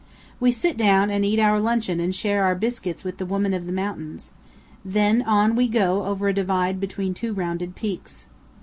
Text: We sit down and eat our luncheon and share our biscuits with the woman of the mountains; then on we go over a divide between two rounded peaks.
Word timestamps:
We 0.39 0.49
sit 0.49 0.77
down 0.77 1.11
and 1.11 1.23
eat 1.23 1.37
our 1.39 1.59
luncheon 1.59 1.99
and 1.99 2.15
share 2.15 2.43
our 2.43 2.55
biscuits 2.55 3.03
with 3.03 3.19
the 3.19 3.25
woman 3.27 3.53
of 3.53 3.67
the 3.67 3.71
mountains; 3.71 4.31
then 4.83 5.21
on 5.21 5.55
we 5.55 5.67
go 5.67 6.05
over 6.05 6.27
a 6.27 6.33
divide 6.33 6.79
between 6.79 7.13
two 7.13 7.33
rounded 7.35 7.75
peaks. 7.75 8.25